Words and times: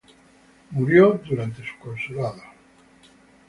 Murió 0.71 1.21
durante 1.29 1.61
su 1.63 1.77
consulado. 1.77 2.41